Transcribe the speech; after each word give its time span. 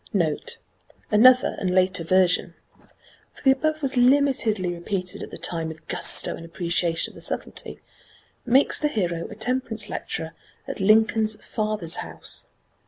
'"(NOTE. 0.13 0.57
Another 1.11 1.55
and 1.59 1.69
later 1.69 2.03
version 2.03 2.55
for 3.31 3.43
the 3.43 3.51
above 3.51 3.83
was 3.83 3.93
limitedly 3.93 4.73
repeated 4.73 5.21
at 5.21 5.29
the 5.29 5.37
time 5.37 5.67
with 5.67 5.87
gusto 5.87 6.35
and 6.35 6.43
appreciation 6.43 7.11
of 7.11 7.15
the 7.15 7.21
sublety 7.21 7.79
makes 8.43 8.79
the 8.79 8.87
hero 8.87 9.27
a 9.27 9.35
temperance 9.35 9.89
lecturer 9.91 10.31
at 10.67 10.79
Lincoln's 10.79 11.39
father's 11.45 11.97
house. 11.97 12.47